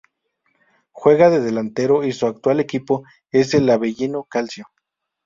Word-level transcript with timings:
Juega 0.93 1.29
de 1.29 1.41
delantero 1.41 2.03
y 2.03 2.11
su 2.11 2.25
actual 2.25 2.59
equipo 2.59 3.03
es 3.29 3.53
el 3.53 3.69
Avellino 3.69 4.23
Calcio. 4.23 4.65